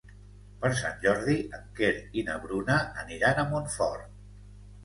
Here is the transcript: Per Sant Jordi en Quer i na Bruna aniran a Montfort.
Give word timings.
Per 0.63 0.71
Sant 0.79 0.95
Jordi 1.03 1.35
en 1.57 1.67
Quer 1.79 1.91
i 2.21 2.25
na 2.31 2.39
Bruna 2.47 2.81
aniran 3.05 3.43
a 3.43 3.47
Montfort. 3.55 4.13